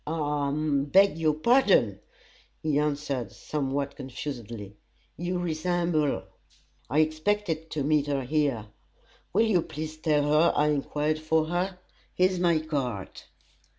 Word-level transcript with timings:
"I 0.07 0.49
I 0.49 0.51
beg 0.51 1.19
your 1.19 1.35
pardon," 1.35 1.99
he 2.63 2.79
answered, 2.79 3.31
somewhat 3.31 3.95
confusedly. 3.95 4.75
"You 5.15 5.37
resemble 5.37 6.01
her; 6.01 6.23
I 6.89 7.01
expected 7.01 7.69
to 7.69 7.83
meet 7.83 8.07
her 8.07 8.23
here. 8.23 8.65
Will 9.31 9.45
you 9.45 9.61
please 9.61 9.97
tell 9.97 10.23
her 10.23 10.53
I 10.55 10.69
enquired 10.69 11.19
for 11.19 11.45
her? 11.45 11.77
Here's 12.15 12.39
my 12.39 12.57
card!" 12.61 13.11